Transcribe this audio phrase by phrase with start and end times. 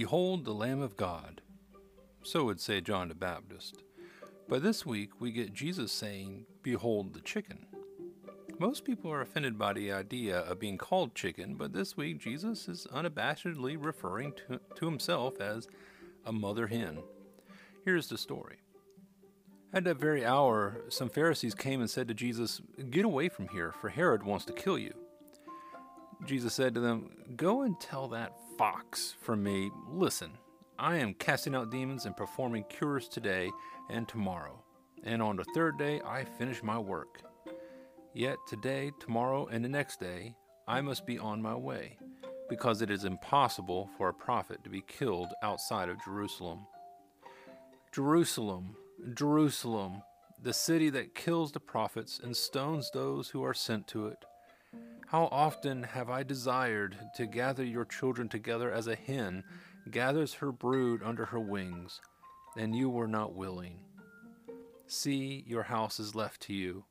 [0.00, 1.42] Behold the Lamb of God.
[2.22, 3.82] So would say John the Baptist.
[4.48, 7.66] But this week we get Jesus saying, Behold the chicken.
[8.58, 12.66] Most people are offended by the idea of being called chicken, but this week Jesus
[12.66, 15.68] is unabashedly referring to, to himself as
[16.24, 17.00] a mother hen.
[17.84, 18.56] Here's the story.
[19.70, 23.74] At that very hour, some Pharisees came and said to Jesus, Get away from here,
[23.78, 24.94] for Herod wants to kill you.
[26.26, 30.32] Jesus said to them, Go and tell that fox from me, Listen,
[30.78, 33.50] I am casting out demons and performing cures today
[33.88, 34.62] and tomorrow,
[35.04, 37.20] and on the third day I finish my work.
[38.14, 40.34] Yet today, tomorrow, and the next day
[40.66, 41.98] I must be on my way,
[42.48, 46.66] because it is impossible for a prophet to be killed outside of Jerusalem.
[47.92, 48.76] Jerusalem,
[49.14, 50.02] Jerusalem,
[50.42, 54.24] the city that kills the prophets and stones those who are sent to it.
[55.10, 59.42] How often have I desired to gather your children together as a hen
[59.90, 62.00] gathers her brood under her wings,
[62.56, 63.80] and you were not willing.
[64.86, 66.84] See, your house is left to you.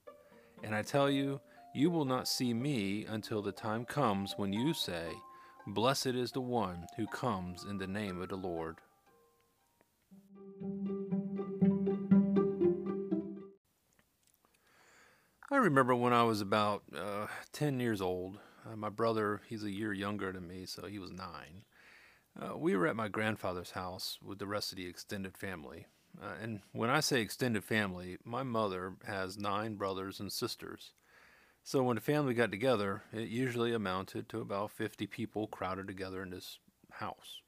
[0.66, 1.40] And I tell you,
[1.74, 5.14] you will not see me until the time comes when you say,
[5.68, 8.80] Blessed is the one who comes in the name of the Lord.
[15.52, 18.38] I remember when I was about uh, 10 years old.
[18.72, 21.64] Uh, my brother, he's a year younger than me, so he was nine.
[22.40, 25.88] Uh, we were at my grandfather's house with the rest of the extended family.
[26.22, 30.92] Uh, and when I say extended family, my mother has nine brothers and sisters.
[31.64, 36.22] So when the family got together, it usually amounted to about 50 people crowded together
[36.22, 36.60] in this
[36.92, 37.42] house.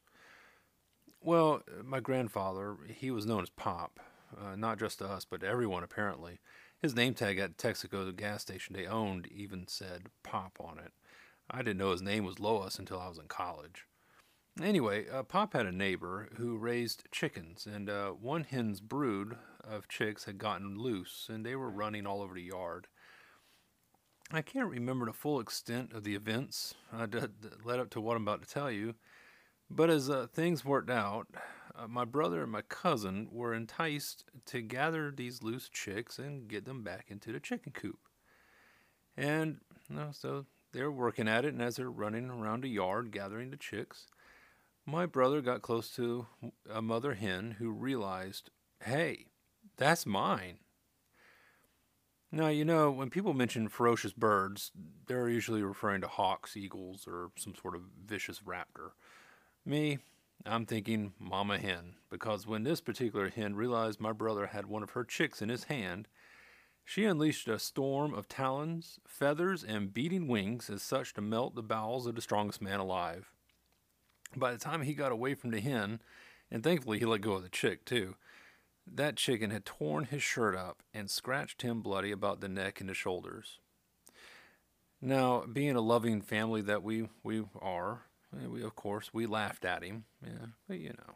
[1.22, 4.00] Well, my grandfather, he was known as Pop,
[4.36, 6.40] uh, not just to us, but to everyone apparently.
[6.82, 10.92] His name tag at Texaco, gas station they owned, even said Pop on it.
[11.48, 13.86] I didn't know his name was Lois until I was in college.
[14.60, 19.88] Anyway, uh, Pop had a neighbor who raised chickens, and uh, one hen's brood of
[19.88, 22.88] chicks had gotten loose, and they were running all over the yard.
[24.32, 28.18] I can't remember the full extent of the events uh, that led up to what
[28.18, 28.96] I'm about to tell you,
[29.70, 31.28] but as uh, things worked out,
[31.82, 36.66] uh, my brother and my cousin were enticed to gather these loose chicks and get
[36.66, 38.00] them back into the chicken coop.
[39.18, 39.60] And
[39.90, 43.52] you know, so they're working at it, and as they're running around the yard gathering
[43.52, 44.08] the chicks,
[44.86, 46.28] my brother got close to
[46.72, 48.50] a mother hen who realized,
[48.84, 49.26] hey,
[49.78, 50.58] that's mine.
[52.32, 54.72] Now, you know, when people mention ferocious birds,
[55.08, 58.92] they're usually referring to hawks, eagles, or some sort of vicious raptor.
[59.66, 60.00] Me,
[60.46, 64.92] I'm thinking mama hen, because when this particular hen realized my brother had one of
[64.92, 66.08] her chicks in his hand,
[66.84, 71.62] she unleashed a storm of talons, feathers, and beating wings as such to melt the
[71.62, 73.32] bowels of the strongest man alive.
[74.36, 76.02] By the time he got away from the hen,
[76.50, 78.16] and thankfully he let go of the chick too,
[78.92, 82.90] that chicken had torn his shirt up and scratched him bloody about the neck and
[82.90, 83.60] the shoulders.
[85.02, 88.06] Now, being a loving family that we, we are,
[88.48, 91.16] we of course we laughed at him, yeah, but you know.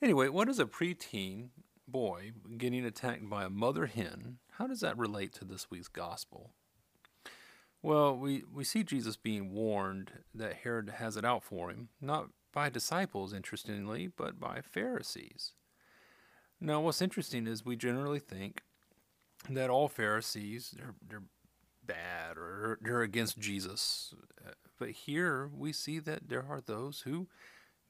[0.00, 1.48] Anyway, what is a preteen
[1.86, 4.38] boy getting attacked by a mother hen?
[4.52, 6.50] How does that relate to this week's gospel?
[7.82, 12.28] Well, we, we see Jesus being warned that Herod has it out for him, not
[12.52, 15.52] by disciples, interestingly, but by Pharisees.
[16.60, 18.62] Now, what's interesting is we generally think
[19.48, 21.22] that all Pharisees they're, they're
[21.86, 24.12] bad or they're against Jesus,
[24.78, 27.28] but here we see that there are those who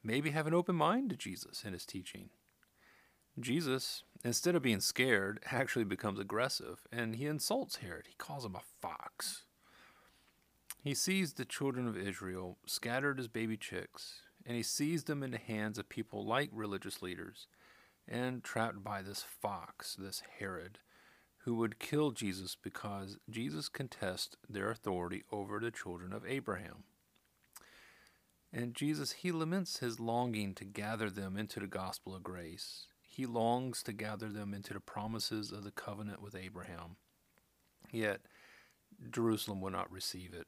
[0.02, 2.30] maybe have an open mind to Jesus and his teaching.
[3.38, 8.06] Jesus, instead of being scared, actually becomes aggressive and he insults Herod.
[8.08, 9.44] He calls him a fox.
[10.82, 15.32] He sees the children of Israel scattered as baby chicks, and he sees them in
[15.32, 17.48] the hands of people like religious leaders,
[18.06, 20.78] and trapped by this fox, this Herod,
[21.44, 26.84] who would kill Jesus because Jesus contests their authority over the children of Abraham.
[28.52, 32.86] And Jesus, he laments his longing to gather them into the gospel of grace.
[33.02, 36.96] He longs to gather them into the promises of the covenant with Abraham.
[37.92, 38.20] Yet,
[39.10, 40.46] Jerusalem will not receive it.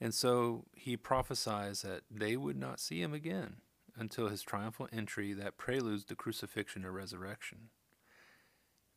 [0.00, 3.56] And so he prophesies that they would not see him again
[3.96, 7.70] until his triumphal entry that preludes the crucifixion and resurrection.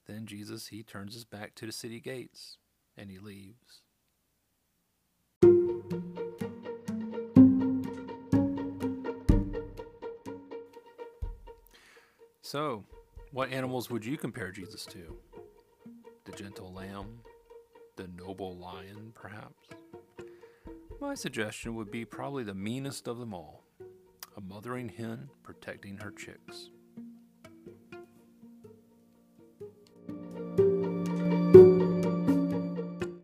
[0.10, 2.58] Then Jesus, he turns his back to the city gates
[2.98, 3.84] and he leaves.
[12.42, 12.84] So,
[13.32, 15.16] what animals would you compare Jesus to?
[16.26, 17.20] The gentle lamb?
[17.96, 19.68] The noble lion, perhaps?
[21.00, 23.64] My suggestion would be probably the meanest of them all
[24.36, 26.72] a mothering hen protecting her chicks.